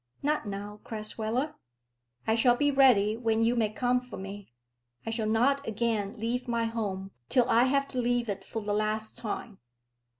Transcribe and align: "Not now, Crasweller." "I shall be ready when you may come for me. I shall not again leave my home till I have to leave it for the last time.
"Not 0.23 0.47
now, 0.47 0.79
Crasweller." 0.83 1.53
"I 2.25 2.33
shall 2.33 2.55
be 2.55 2.71
ready 2.71 3.15
when 3.15 3.43
you 3.43 3.55
may 3.55 3.69
come 3.69 4.01
for 4.01 4.17
me. 4.17 4.51
I 5.05 5.11
shall 5.11 5.29
not 5.29 5.67
again 5.67 6.15
leave 6.19 6.47
my 6.47 6.63
home 6.65 7.11
till 7.29 7.47
I 7.47 7.65
have 7.65 7.87
to 7.89 7.99
leave 7.99 8.27
it 8.27 8.43
for 8.43 8.63
the 8.63 8.73
last 8.73 9.15
time. 9.15 9.59